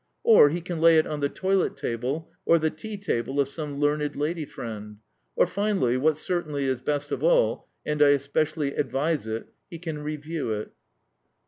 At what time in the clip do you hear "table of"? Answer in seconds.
2.97-3.47